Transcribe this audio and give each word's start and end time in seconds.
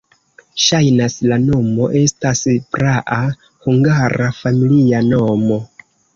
Ŝajnas, 0.67 1.17
la 1.31 1.37
nomo 1.43 1.89
estas 1.99 2.41
praa 2.79 3.21
hungara 3.67 4.33
familia 4.41 5.05
nomo. 5.13 5.63